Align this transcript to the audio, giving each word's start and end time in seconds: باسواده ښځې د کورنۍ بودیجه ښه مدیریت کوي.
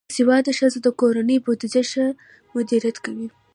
باسواده 0.09 0.51
ښځې 0.59 0.79
د 0.83 0.87
کورنۍ 0.99 1.37
بودیجه 1.45 1.83
ښه 1.91 2.05
مدیریت 2.53 2.97
کوي. 3.05 3.27